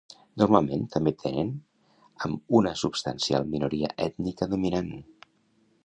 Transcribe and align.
Normalment 0.41 0.85
també 0.95 1.11
tenen 1.23 1.51
amb 2.29 2.57
una 2.61 2.73
substancial 2.85 3.47
minoria 3.53 3.93
ètnica 4.09 4.53
dominant. 4.57 4.95